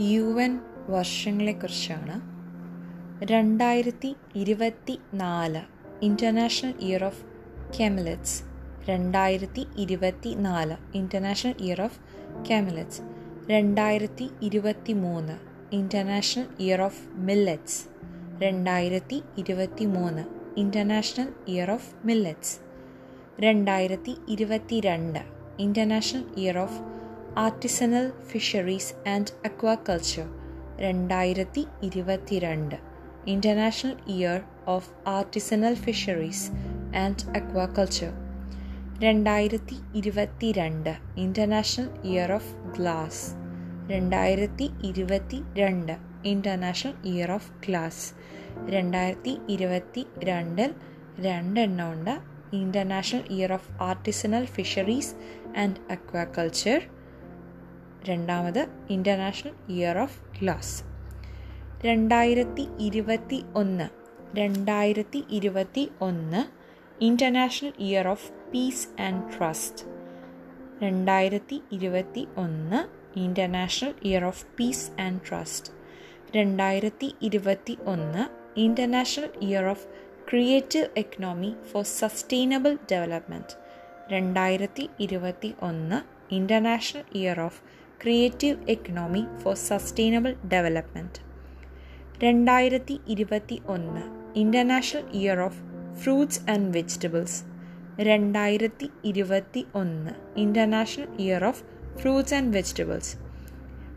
U 0.00 0.40
N 0.40 0.60
വർഷങ്ങളെക്കുറിച്ചാണ്. 0.88 2.16
രണ്ടായിരത്തി 3.24 4.16
ഇരുപത്തി 4.36 4.98
നാല് 5.14 5.60
ഇന്റർനാഷണൽ 6.02 6.74
ഇയർ 6.80 7.04
ഓഫ് 7.04 7.22
കെമലറ്റ്സ് 7.78 8.42
രണ്ടായിരത്തി 8.88 9.66
ഇരുപത്തി 9.78 10.34
നാല് 10.34 10.76
ഇന്റർനാഷണൽ 10.94 11.54
ഇയർ 11.62 11.80
ഓഫ് 11.80 11.98
കെമലറ്റ്സ് 12.50 13.02
രണ്ടായിരത്തി 13.48 14.30
ഇരുപത്തി 14.42 14.92
മൂന്ന് 14.92 15.32
ഇന്റർനാഷണൽ 15.72 16.46
ഇയർ 16.60 16.82
ഓഫ് 16.82 17.02
മില്ലറ്റ്സ് 17.14 17.84
രണ്ടായിരത്തി 18.38 19.22
ഇരുപത്തി 19.38 19.84
മൂന്ന് 19.84 20.24
ഇന്റർനാഷണൽ 20.56 21.32
ഇയർ 21.48 21.70
ഓഫ് 21.70 22.06
മില്ലറ്റ്സ് 22.06 22.60
രണ്ടായിരത്തി 23.40 24.16
ഇരുപത്തി 24.28 24.80
രണ്ട് 24.80 25.18
international 25.58 26.24
year 26.36 26.58
of 26.58 26.97
artisanal 27.38 28.12
fisheries 28.26 29.08
and 29.08 29.32
aquaculture 29.46 30.26
രണ്ടായിരത്തി 30.76 31.66
ഇരുപത്തി 31.82 32.38
രണ്ട് 32.38 32.76
international 33.26 33.96
year 34.08 34.40
of 34.66 34.90
artisanal 35.06 35.74
fisheries 35.74 36.46
and 36.96 37.24
aquaculture 37.38 38.12
രണ്ടായിരത്തി 38.98 39.76
ഇരുപത്തി 39.94 40.52
രണ്ട് 40.52 40.90
ഇന്റർനാഷണൽ 41.16 41.88
ഇയർ 42.04 42.32
ഓഫ് 42.32 42.52
ഗ്ലാസ് 42.76 43.22
രണ്ടായിരത്തി 43.88 44.70
ഇരുപത്തി 44.84 45.42
രണ്ട് 45.54 45.94
ഇന്റർനാഷണൽ 46.24 46.94
ഇയർ 47.04 47.30
ഓഫ് 47.30 47.50
ഗ്ലാസ് 47.66 48.06
രണ്ടായിരത്തി 48.68 49.38
ഇരുപത്തി 49.48 50.06
രണ്ടിൽ 50.24 50.74
രണ്ടെണ്ണമുണ്ട്. 51.20 52.14
International 52.52 53.24
year 53.30 53.52
of 53.52 53.82
artisanal 53.82 54.44
fisheries 54.46 55.14
and 55.56 55.76
aquaculture 55.90 56.80
രണ്ടാമത് 58.08 58.62
ഇന്റർനാഷണൽ 58.90 59.54
ഇയർ 59.74 59.98
ഓഫ് 59.98 60.18
ഗ്ലാസ് 60.38 60.76
രണ്ടായിരത്തി 61.84 62.64
ഇരുപത്തി 62.86 63.38
ഒന്ന് 63.54 63.86
രണ്ടായിരത്തി 64.38 65.20
ഇരുപത്തി 65.30 65.84
ഒന്ന് 66.00 66.42
international 67.00 67.74
year 67.86 68.06
of 68.08 68.28
peace 68.52 68.88
and 69.06 69.24
trust 69.34 69.84
രണ്ടായിരത്തി 70.82 71.58
ഇരുപത്തി 71.72 72.22
ഒന്ന് 72.36 72.80
international 73.16 73.94
year 74.08 74.24
of 74.24 74.44
peace 74.58 74.88
and 75.00 75.22
trust 75.28 75.70
രണ്ടായിരത്തി 76.36 77.08
ഇരുപത്തി 77.22 77.74
ഒന്ന് 77.86 78.24
international 78.56 79.32
year 79.46 79.66
of 79.66 79.86
creative 80.28 80.88
economy 80.96 81.50
for 81.70 81.84
sustainable 81.94 82.72
development 82.92 83.54
രണ്ടായിരത്തി 84.12 84.84
ഇരുപത്തി 85.00 85.50
ഒന്ന് 85.62 85.98
international 86.32 87.04
year 87.16 87.38
of 87.40 87.60
creative 88.00 88.58
economy 88.68 89.22
for 89.42 89.54
sustainable 89.60 90.32
development 90.52 91.20
രണ്ടായിരത്തി 92.22 93.00
ഇരുപത്തി 93.08 93.56
ഒന്ന് 93.66 94.02
international 94.34 95.06
year 95.14 95.40
of 95.40 95.60
fruits 96.00 96.40
and 96.50 96.70
vegetables 96.74 97.38
രണ്ടായിരത്തി 98.00 98.88
ഇരുപത്തി 99.04 99.66
ഒന്ന് 99.74 100.12
international 100.36 101.08
year 101.20 101.44
of 101.44 101.62
fruits 102.00 102.34
and 102.34 102.54
vegetables 102.54 103.14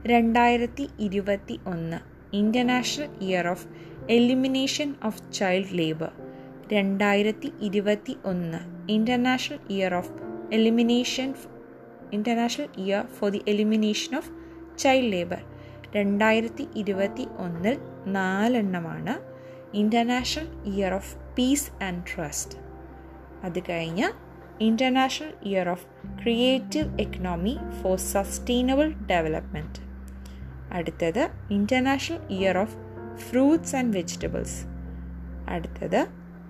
രണ്ടായിരത്തി 0.06 0.90
ഇരുപത്തി 1.00 1.60
ഒന്ന് 1.66 2.00
international 2.34 3.10
year 3.24 3.48
of 3.48 3.68
elimination 4.10 4.96
of 5.04 5.24
child 5.32 5.78
labour 5.78 6.12
രണ്ടായിരത്തി 6.74 7.52
ഇരുപത്തി 7.62 8.18
ഒന്ന് 8.26 8.60
international 8.94 9.60
year 9.70 9.94
of 9.94 10.14
elimination 10.54 11.30
international 12.12 12.70
year 12.80 13.04
for 13.10 13.30
the 13.32 13.42
elimination 13.48 14.16
of 14.16 14.32
child 14.78 15.12
labour 15.12 15.42
രണ്ടായിരത്തി 15.96 16.68
ഇരുപത്തി 16.76 17.28
ഒന്നിൽ 17.38 17.76
നാലെണ്ണമാണ് 18.08 19.14
international 19.74 20.50
year 20.66 20.94
of 20.94 21.16
peace 21.38 21.72
and 21.84 22.04
trust 22.12 22.58
അത് 23.44 23.60
കഴിഞ്ഞ് 23.70 24.08
international 24.60 25.34
year 25.46 25.68
of 25.70 25.86
creative 26.22 26.90
economy 27.02 27.54
for 27.82 27.98
sustainable 28.08 28.94
development 29.10 29.80
അടുത്തത് 30.74 31.24
international 31.50 32.22
year 32.34 32.58
of 32.58 32.76
fruits 33.22 33.76
and 33.76 33.94
vegetables 33.98 34.60
അടുത്തത് 35.48 36.02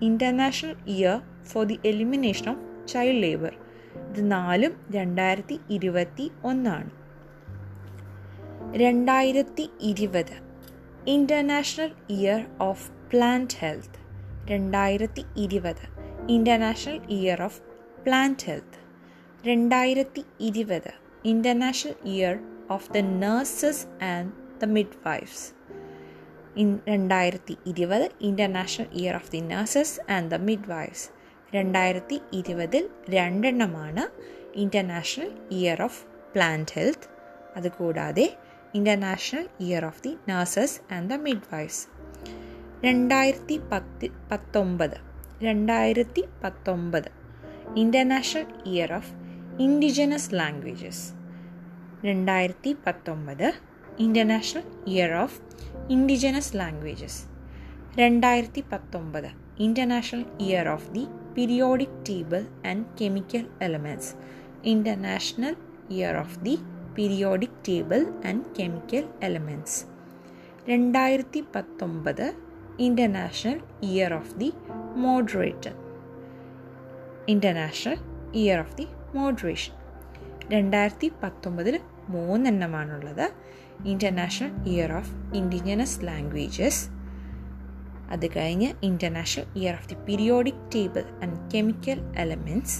international 0.02 0.75
year 0.88 1.18
for 1.44 1.64
the 1.66 1.80
elimination 1.85 2.50
of 2.50 2.62
child 2.88 3.22
labour 3.24 3.53
ഇത് 3.96 4.31
നാലും 4.31 4.74
രണ്ടായിരത്തി 4.91 5.59
ഇരുപത്തി 5.69 6.31
ഒന്നാണ്. 6.44 6.90
രണ്ടായിരത്തി 8.75 9.69
ഇരുപത് 9.81 10.52
international 11.07 11.91
year 12.09 12.46
of 12.62 12.90
plant 12.90 13.53
health 13.59 14.02
രണ്ടായിരത്തി 14.52 15.24
ഇരുപത് 15.38 16.02
international 16.29 17.02
year 17.09 17.41
of 17.41 17.62
plant 18.03 18.44
health 18.46 18.79
രണ്ടായിരത്തി 19.47 20.23
ഇരുപത് 20.40 20.94
international 21.25 21.94
year 22.06 22.40
of 22.72 22.91
the 22.91 22.97
nurses 22.97 24.03
and 24.03 24.31
the 24.62 24.66
midwives 25.06 25.53
രണ്ടായിരത്തി 26.88 27.58
ഇരുപത് 27.68 28.12
international 28.22 28.88
year 28.94 29.16
of 29.16 29.31
the 29.31 29.40
nurses 29.40 30.12
and 30.12 30.31
the 30.31 30.35
midwives 30.68 31.21
രണ്ടായിരത്തി 31.53 32.22
ഇരുപതിൽ 32.31 32.89
രണ്ടെണ്ണമാണ് 33.09 34.03
international 34.56 35.31
year 35.51 35.81
of 35.81 36.03
plant 36.35 36.72
health 36.72 37.07
അതുകൂടാതെ 37.57 38.38
international 38.73 39.50
year 39.59 39.85
of 39.85 40.03
the 40.03 40.17
nurses 40.28 40.94
and 40.94 41.09
the 41.09 41.13
midwives 41.53 41.88
രണ്ടായിരത്തി 42.84 43.61
പത്ത് 43.72 44.07
പത്തൊമ്പത്. 44.31 44.97
രണ്ടായിരത്തി 45.41 46.23
പത്തൊമ്പത് 46.44 47.09
international 47.75 48.45
year 48.66 48.94
of 48.94 49.11
indigenous 49.59 50.34
languages 50.34 51.13
രണ്ടായിരത്തി 52.06 52.78
പത്തൊമ്പത് 52.85 53.53
international 54.00 54.63
year 54.88 55.13
of 55.13 55.40
indigenous 55.90 56.57
languages 56.57 57.22
രണ്ടായിരത്തി 57.95 58.63
പത്തൊമ്പത് 58.72 59.29
international 59.59 60.25
year 60.40 60.67
of 60.67 60.91
the 60.91 61.03
periodic 61.36 62.00
table 62.09 62.42
and 62.68 62.86
chemical 63.02 63.46
elements 63.62 64.16
international 64.64 65.56
year 65.90 66.16
of 66.16 66.40
the 66.40 66.58
periodic 66.96 67.59
table 67.69 68.02
and 68.28 68.44
chemical 68.59 69.09
elements 69.24 69.86
രണ്ടായിരത്തി 70.70 71.44
പത്തൊമ്പത് 71.56 72.36
international 72.80 73.59
year 73.81 74.14
of 74.14 74.36
the 74.36 74.53
moderator 74.96 75.74
international 77.28 78.00
year 78.34 78.59
of 78.59 78.78
the 78.78 78.88
moderation 79.14 79.74
രണ്ടായിരത്തി 80.50 81.12
പത്തൊമ്പതിൽ 81.24 81.80
മൂന്നെണ്ണമാണുള്ളത്. 82.09 83.25
International 83.86 84.52
year 84.68 84.91
of 84.91 85.14
indigenous 85.34 86.00
languages 86.03 86.81
അത് 88.11 88.27
കഴിഞ്ഞ് 88.35 88.73
international 88.83 89.45
year 89.59 89.73
of 89.73 89.89
the 89.89 89.97
periodic 90.05 90.63
table 90.75 91.03
and 91.23 91.51
chemical 91.53 91.99
elements 92.17 92.79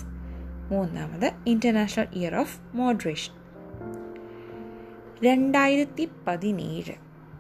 മൂന്നാമത് 0.70 1.34
international 1.48 2.08
year 2.14 2.36
of 2.36 2.58
moderation 2.74 3.36
രണ്ടായിരത്തി 5.24 6.10
പതിനേഴ് 6.28 6.96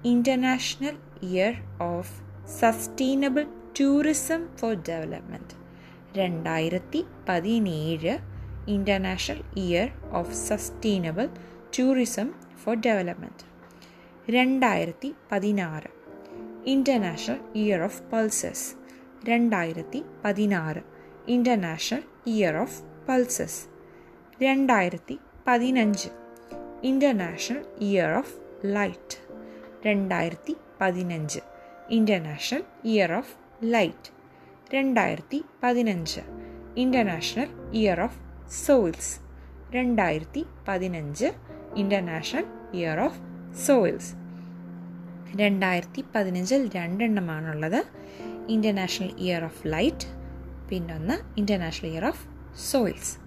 international 0.05 0.95
year 1.23 1.53
of 1.81 2.13
sustainable 2.59 3.45
tourism 3.79 4.57
for 4.57 4.73
development 4.89 5.55
രണ്ടായിരത്തി 6.17 7.01
പതിനേഴ് 7.29 8.13
international 8.67 9.41
year 9.59 9.89
of 10.11 10.33
sustainable 10.47 11.27
tourism 11.77 12.27
for 12.63 12.75
development 12.79 13.45
രണ്ടായിരത്തി 14.31 15.09
പതിനാറ് 15.31 16.00
international 16.65 17.39
year 17.55 17.81
of 17.81 18.01
pulses 18.01 18.75
രണ്ടായിരത്തി 19.25 20.05
പതിനാറ് 20.23 20.81
international 21.27 22.03
year 22.27 22.55
of 22.55 22.81
pulses 23.07 23.67
രണ്ടായിരത്തി 24.41 25.19
പതിനഞ്ച് 25.47 26.09
ഇന്റർനാഷണൽ 26.81 27.65
ഇയർ 27.79 28.13
ഓഫ് 28.17 28.33
ലൈറ്റ് 28.65 29.17
രണ്ടായിരത്തി 29.85 30.57
പതിനഞ്ച് 30.81 31.39
ഇന്റർനാഷണൽ 31.89 32.63
ഇയർ 32.83 33.11
ഓഫ് 33.11 33.33
ലൈറ്റ് 33.63 34.11
രണ്ടായിരത്തി 34.73 35.45
പതിനഞ്ച് 35.63 36.21
ഇന്റർനാഷണൽ 36.75 37.49
ഇയർ 37.73 37.99
ഓഫ് 37.99 38.19
സോയിൽസ് 38.49 39.19
രണ്ടായിരത്തി 39.71 40.45
പതിനഞ്ച് 40.67 41.25
ഇന്റർനാഷണൽ 41.75 42.45
ഇയർ 42.73 42.99
ഓഫ് 42.99 43.19
സോയിൽസ് 43.65 44.20
രണ്ടായിരത്തി 45.39 46.05
പതിനഞ്ചിൽ 46.15 46.71
രണ്ടെണ്ണമാണുള്ളത്. 46.75 47.83
ഇന്റർനാഷണൽ 48.49 49.11
ഇയർ 49.19 49.43
ഓഫ് 49.43 49.67
ലൈറ്റ് 49.67 50.07
പിന്നൊന്ന് 50.69 51.13
ഇന്റർനാഷണൽ 51.37 51.89
ഇയർ 51.89 52.05
ഓഫ് 52.05 52.23
സോയിൽസ് 52.71 53.17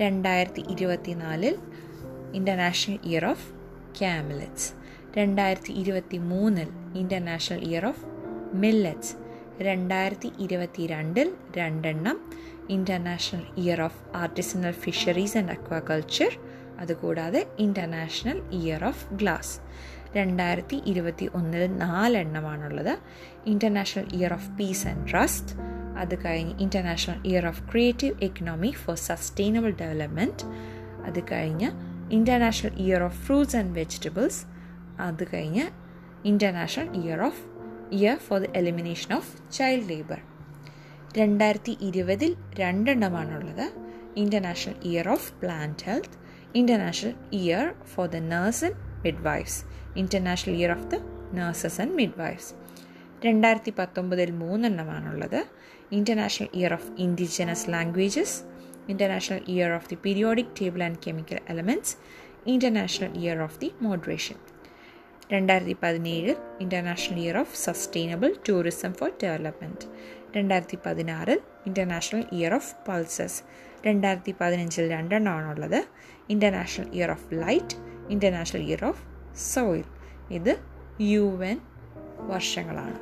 രണ്ടായിരത്തി 0.00 0.60
ഇരുപത്തിനാലിൽ 0.60 1.58
ഇന്റർനാഷണൽ 2.32 2.98
ഇയർ 3.04 3.24
ഓഫ് 3.24 3.46
ക്യാമലറ്റ്സ് 3.98 4.72
രണ്ടായിരത്തി 5.16 5.72
ഇരുപത്തി 5.72 6.18
മൂന്നിൽ 6.18 6.68
ഇന്റർനാഷണൽ 6.94 7.64
ഇയർ 7.64 7.86
ഓഫ് 7.86 8.04
മില്ലറ്റ്സ് 8.54 9.16
രണ്ടായിരത്തി 9.60 10.32
ഇരുപത്തി 10.38 10.86
രണ്ടിൽ 10.86 11.32
രണ്ടെണ്ണം 11.56 12.30
international 12.68 13.44
year 13.58 13.80
of 13.80 14.16
artisanal 14.16 14.72
fisheries 14.72 15.38
and 15.38 15.50
aquaculture 15.50 16.38
അതുകൂടാതെ 16.80 17.46
ഇന്റർനാഷണൽ 17.58 18.42
ഇയർ 18.52 18.84
ഓഫ് 18.84 19.14
ഗ്ലാസ് 19.14 19.60
രണ്ടായിരത്തി 20.16 20.82
ഇരുപത്തി 20.86 21.30
ഒന്നിൽ 21.34 21.76
നാലെണ്ണമാണുള്ളത്. 21.76 22.98
International 23.46 24.06
year 24.14 24.32
of 24.32 24.50
peace 24.58 24.86
and 24.86 25.10
trust 25.10 25.54
അത് 25.96 26.24
കഴിഞ്ഞ് 26.24 26.60
international 26.60 27.26
year 27.26 27.46
of 27.46 27.62
creative 27.70 28.24
economy 28.24 28.70
for 28.70 28.96
sustainable 28.96 29.70
development 29.70 30.44
അത് 31.04 31.20
കഴിഞ്ഞ് 31.32 31.68
international 32.10 32.74
year 32.80 33.02
of 33.02 33.18
fruits 33.24 33.56
and 33.56 33.72
vegetables 33.78 34.46
അത് 35.00 35.24
കഴിഞ്ഞ് 35.34 35.64
international 36.24 36.96
year 37.02 37.22
of 37.22 37.42
year 37.90 38.16
for 38.16 38.40
the 38.40 38.48
elimination 38.54 39.14
of 39.14 39.52
child 39.52 39.88
labour 39.88 40.20
രണ്ടായിരത്തി 41.18 41.76
ഇരുപതിൽ 41.80 42.36
രണ്ടെണ്ണമാണുള്ളത്. 42.60 43.66
International 44.16 44.74
year 44.82 45.08
of 45.08 45.32
plant 45.32 45.84
health 45.84 46.16
international 46.54 47.14
year 47.32 47.74
for 47.94 48.08
the 48.08 48.16
nurse 48.16 48.64
and 48.64 48.91
midwives 49.04 49.60
international 49.96 50.54
year 50.60 50.72
of 50.76 50.88
the 50.92 50.98
nurses 51.38 51.80
and 51.80 51.94
midwives 51.94 52.50
രണ്ടായിരത്തി 53.26 53.72
പത്തൊമ്പതിൽ 53.80 54.30
മൂന്നെണ്ണമാണുള്ളത്. 54.30 55.40
International 55.92 56.48
year 56.60 56.72
of 56.72 56.90
indigenous 57.04 57.70
languages 57.70 58.38
international 58.88 59.42
year 59.54 59.72
of 59.72 59.88
the 59.88 59.98
periodic 60.06 60.54
table 60.60 60.82
and 60.82 61.00
chemical 61.06 61.38
elements 61.48 61.94
international 62.46 63.12
year 63.22 63.40
of 63.42 63.58
the 63.60 63.68
moderation 63.80 64.38
രണ്ടായിരത്തി 65.32 65.76
പതിനേഴിൽ 65.82 66.36
international 66.60 67.18
year 67.24 67.36
of 67.42 67.56
sustainable 67.56 68.30
tourism 68.48 68.92
for 68.92 69.10
development 69.22 69.86
രണ്ടായിരത്തി 70.36 70.78
പതിനാറിൽ 70.86 71.40
international 71.66 72.24
year 72.38 72.54
of 72.54 72.74
pulses 72.88 73.38
രണ്ടായിരത്തി 73.86 74.34
പതിനഞ്ചിൽ 74.40 74.84
രണ്ടെണ്ണമാണുള്ളത്. 74.92 75.80
International 76.28 76.88
year 76.98 77.10
of 77.10 77.28
light 77.34 77.76
international 78.12 78.62
year 78.62 78.84
of 78.84 79.02
soil 79.36 79.84
ഇത് 80.30 80.52
U 81.00 81.44
N 81.44 81.60
വർഷങ്ങളാണ്. 82.18 82.98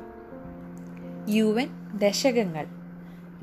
U 1.29 1.47
N 1.59 1.69
ദശകങ്ങൾ. 1.97 2.65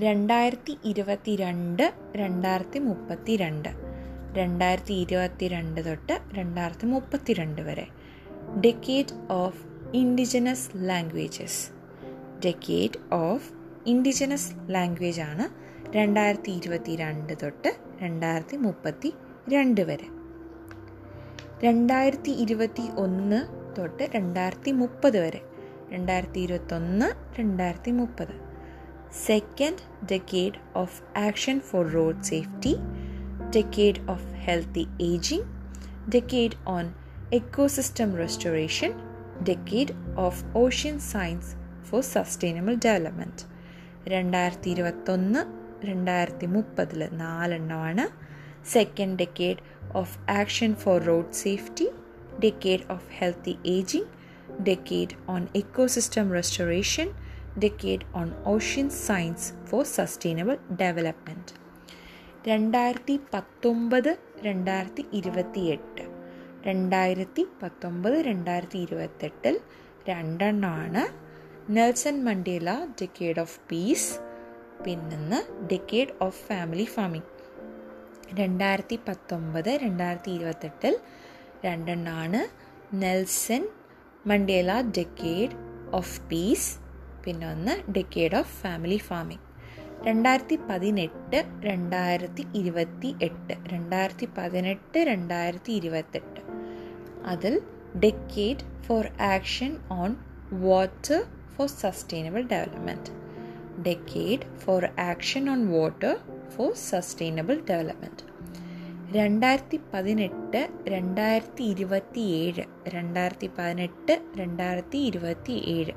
രണ്ടായിരത്തി 0.01 0.79
ഇരുപത്തി 0.85 1.37
രണ്ട് 1.37 1.85
രണ്ടായിരത്തി 2.17 2.79
മുപ്പത്തി 2.79 3.37
രണ്ട് 3.37 3.69
രണ്ടായിരത്തി 4.33 4.93
ഇരുപത്തി 4.93 5.49
രണ്ട് 5.49 5.81
തൊട്ട് 5.85 6.21
രണ്ടായിരത്തി 6.35 6.87
മുപ്പത്തി 6.87 7.33
രണ്ട് 7.33 7.63
വരെ. 7.63 7.87
Decade 8.61 9.33
of 9.33 9.61
indigenous 9.95 10.71
languages 10.77 11.63
decade 12.45 13.15
of 13.15 13.49
indigenous 13.87 14.53
language 14.69 15.21
ആണ് 15.21 15.45
രണ്ടായിരത്തി 15.97 16.51
ഇരുപത്തി 16.51 16.97
രണ്ട് 16.97 17.33
തൊട്ട് 17.43 17.71
രണ്ടായിരത്തി 18.03 18.57
മുപ്പത്തി 18.57 19.15
രണ്ട് 19.49 19.81
വരെ. 19.81 20.18
രണ്ടായിരത്തി 21.63 22.31
ഇരുപത്തി 22.31 22.83
ഒന്ന് 22.97 23.39
തൊട്ട് 23.79 24.11
രണ്ടായിരത്തി 24.15 24.73
മുപ്പത് 24.73 25.21
വരെ. 25.21 25.41
രണ്ടായിരത്തി 25.91 26.41
ഇരുപത്തൊന്ന് 26.41 27.07
രണ്ടായിരത്തി 27.41 27.91
മുപ്പത് 27.91 28.35
second 29.27 30.07
decade 30.07 30.61
of 30.75 31.03
action 31.17 31.61
for 31.61 31.91
road 31.91 32.23
safety 32.23 32.77
decade 33.57 34.11
of 34.11 34.29
healthy 34.35 34.89
ageing 35.01 35.47
decade 36.09 36.57
on 36.67 36.93
ecosystem 37.33 38.17
restoration 38.17 38.93
decade 39.43 39.97
of 40.17 40.45
ocean 40.55 40.99
science 40.99 41.53
for 41.85 42.03
sustainable 42.03 42.75
development 42.75 43.45
രണ്ടായിരത്തി 44.09 44.71
ഇരുപത്തൊന്ന് 44.71 45.41
രണ്ടായിരത്തി 45.87 46.47
മുപ്പതിൽ 46.47 47.09
നാലെണ്ണമാണ്. 47.13 48.28
Second 48.67 49.17
decade 49.17 49.63
of 49.95 50.19
action 50.31 50.75
for 50.75 50.99
road 51.03 51.35
safety 51.35 51.87
decade 52.41 52.87
of 52.91 53.09
healthy 53.19 53.59
ageing 53.67 54.11
decade 54.63 55.17
on 55.29 55.49
ecosystem 55.55 56.33
restoration 56.33 57.09
decade 57.59 58.07
on 58.15 58.29
ocean 58.47 58.91
science 59.01 59.53
for 59.65 59.85
sustainable 59.85 60.57
development 60.77 61.55
രണ്ടായിരത്തി 62.49 63.21
പത്തൊമ്പത് 63.33 64.11
രണ്ടായിരത്തി 64.43 65.05
ഇരുപത്തി 65.13 65.61
എട്ട് 65.67 66.05
രണ്ടായിരത്തി 66.63 67.47
പത്തൊമ്പത് 67.63 68.17
രണ്ടായിരത്തി 68.21 68.79
ഇരുപത്തെട്ടിൽ 68.79 69.57
രണ്ടെണ്ണമാണ് 70.09 71.03
Nelson 71.71 72.25
Mandela 72.25 72.71
decade 73.03 73.41
of 73.41 73.59
peace 73.71 74.13
പിന്നൊന്ന് 74.85 75.41
ഡെക്കേഡ് 75.67 76.15
ഓഫ് 76.21 76.41
ഫാമിലി 76.47 76.85
ഫാമിംഗ് 76.85 77.29
രണ്ടായിരത്തി 78.37 79.01
പത്തൊമ്പത് 79.09 79.69
രണ്ടായിരത്തി 79.69 80.31
ഇരുപത്തെട്ടിൽ 80.31 80.99
രണ്ടെണ്ണമാണ് 81.65 82.41
Nelson 82.95 83.69
Mandela 84.27 84.81
decade 84.81 85.57
of 85.93 86.21
peace 86.21 86.79
പിന്നെ 87.25 87.51
ഒന്ന് 87.51 87.93
ഡെക്കേഡ് 87.93 88.35
ഓഫ് 88.35 88.63
ഫാമിലി 88.63 88.97
ഫാമിംഗ്. 88.97 89.45
രണ്ടായിരത്തി 90.05 90.59
പതിനെട്ട് 90.71 91.47
രണ്ടായിരത്തി 91.61 92.47
ഇരുപത്തി 92.55 93.15
എട്ട് 93.23 93.69
രണ്ടായിരത്തി 93.69 94.29
പതിനെട്ട് 94.39 94.99
രണ്ടായിരത്തി 94.99 95.73
ഇരുപത്തെട്ട് 95.73 96.41
അതിൽ 97.25 97.63
decade 97.97 98.85
for 98.87 99.07
action 99.07 99.77
on 99.91 100.17
water 100.51 101.27
for 101.57 101.69
sustainable 101.69 102.43
development 102.43 103.11
decade 103.83 104.59
for 104.59 104.85
action 104.85 105.51
on 105.51 105.73
water 105.73 106.28
for 106.57 106.71
sustainable 106.85 107.57
development 107.71 108.25
രണ്ടായിരത്തി 109.17 109.81
പതിനെട്ട് 109.93 110.61
രണ്ടായിരത്തി 110.89 111.65
ഇരുപത്തി 111.65 112.23
ഏഴ് 112.41 112.65
രണ്ടായിരത്തി 112.89 113.49
പതിനെട്ട് 113.59 114.15
രണ്ടായിരത്തി 114.37 114.99
ഇരുപത്തി 114.99 115.55
ഏഴ് 115.69 115.95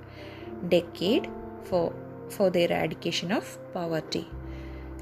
decade 0.70 1.30
for 1.64 1.90
for 2.30 2.50
the 2.52 2.58
eradication 2.58 3.34
of 3.34 3.54
poverty 3.74 4.24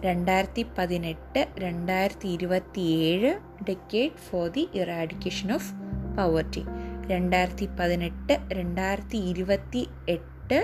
രണ്ടായിരത്തി 0.05 0.63
പതിനെട്ട് 0.77 1.41
രണ്ടായിരത്തി 1.59 2.27
ഇരുപത്തി 2.27 2.83
ഏഴ് 3.05 3.31
decade 3.63 4.19
for 4.29 4.47
the 4.49 4.63
eradication 4.73 5.51
of 5.51 5.71
poverty 6.15 6.63
രണ്ടായിരത്തി 7.07 7.67
പതിനെട്ട് 7.79 8.33
രണ്ടായിരത്തി 8.53 9.17
ഇരുപത്തി 9.25 9.81
എട്ട് 10.07 10.59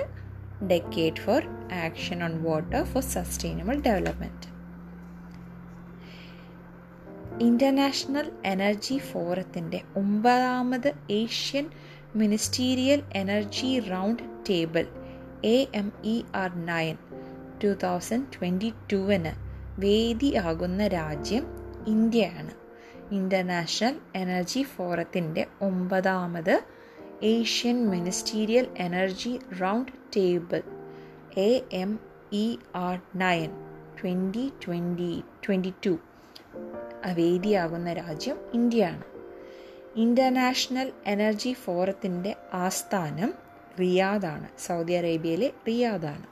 decade 0.67 1.19
for 1.19 1.41
action 1.85 2.19
on 2.23 2.35
water 2.43 2.83
for 2.83 3.05
sustainable 3.11 3.77
development 3.81 4.54
international 7.39 8.31
energy 8.45 8.97
ഫോറത്തിന്റെ 8.97 9.81
ഒമ്പതാമത് 9.95 10.93
Asian 11.11 11.69
ministerial 12.15 13.03
energy 13.11 13.79
round 13.79 14.23
table 14.49 14.85
A 15.45 15.67
M 15.75 15.91
E 16.03 16.23
R 16.35 16.65
nine 16.65 16.97
two 17.63 17.75
thousand 17.83 18.25
twenty 18.33 18.73
ടുവിന് 18.93 19.31
വേദിയാകുന്ന 19.81 20.87
രാജ്യം 20.87 21.45
ഇന്ത്യയാണ്. 21.87 22.51
ഇന്റർനാഷണൽ 23.13 23.99
എനർജി 24.15 24.61
ഫോറത്തിന്റെ 24.61 25.47
ഒമ്പതാമത് 25.61 26.63
Asian 27.23 27.89
ministerial 27.89 28.67
energy 28.77 29.39
round 29.61 29.91
table 30.17 30.61
A 31.37 31.61
M 31.71 31.99
E 32.31 32.57
R 32.75 32.99
nine 33.15 33.51
twenty 34.01 34.51
twenty 34.65 35.23
twenty 35.47 35.73
two 35.85 35.97
വേദിയാകുന്ന 37.13 37.93
രാജ്യം 37.93 38.37
ഇന്ത്യയാണ്. 38.53 39.03
International 39.95 40.91
energy 41.05 41.53
ഫോറത്തിന്റെ 41.53 42.35
ആസ്ഥാനം 42.53 43.33
റിയാദാണ്. 43.79 44.47
Saudi 44.59 44.93
അറേബ്യയിലെ 44.93 45.53
റിയാദാണ്. 45.67 46.25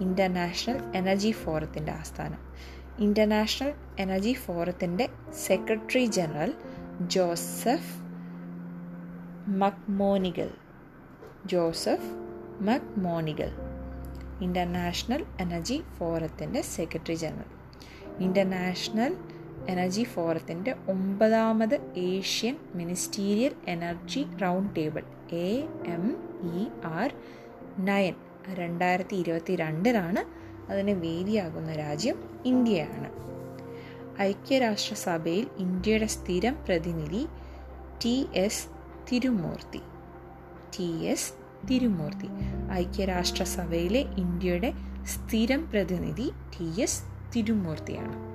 ഇന്റർനാഷണൽ 0.00 0.96
എനർജി 0.96 1.30
ഫോറത്തിന്റെ 1.30 1.92
ആസ്ഥാനം. 1.92 2.38
ഇന്റർനാഷണൽ 2.98 3.72
എനർജി 3.98 4.32
ഫോറത്തിന്റെ 4.32 5.08
secretary 5.46 6.04
general 6.04 6.54
Joseph 7.00 7.96
McMonigal 9.48 10.50
Joseph 11.46 12.10
McMonigal. 12.60 13.50
International 14.42 15.26
energy 15.40 15.82
ഫോറത്തിന്റെ 15.98 16.62
സെക്രട്ടറി 16.62 17.14
ജനറൽ 17.14 17.62
ഇന്റർനാഷണൽ 18.18 19.16
എനർജി 19.68 20.02
ഫോറത്തിന്റെ 20.02 20.74
ഒമ്പതാമത് 20.88 21.92
Asian 21.96 22.56
ministerial 22.74 23.52
energy 23.68 24.26
round 24.42 24.76
table 24.76 25.02
A 25.32 25.68
M 25.86 26.16
E 26.42 26.66
R 26.84 27.14
nine. 27.78 28.14
രണ്ടായിരത്തി 28.48 29.14
ഇരുപത്തി 29.14 29.56
രണ്ടിലാണ് 29.56 30.42
അതിന് 30.70 30.90
വേദിയാകുന്ന 30.90 31.72
രാജ്യം 31.72 32.42
ഇന്ത്യയാണ്. 32.44 33.10
ഐക്യരാഷ്ട്രസഭയിൽ 34.20 35.46
ഇന്ത്യയുടെ 35.56 36.06
സ്ഥിരം 36.06 36.56
പ്രതിനിധി 36.64 37.26
T 38.04 38.26
S 38.34 38.66
Tirumurti. 39.12 39.80
T 40.78 41.04
S 41.04 41.32
Tirumurti. 41.70 42.26
ഐക്യരാഷ്ട്രസഭയിലെ 42.72 44.00
ഇന്ത്യയുടെ 44.00 44.72
സ്ഥിരം 45.04 45.70
പ്രതിനിധി 45.70 46.30
ടി 46.30 46.80
എസ് 46.80 47.02
തിരുമൂർത്തിയാണ്. 47.36 48.31